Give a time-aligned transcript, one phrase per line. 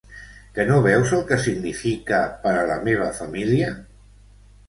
[0.53, 3.71] Que no veus el que significa per a la meva família?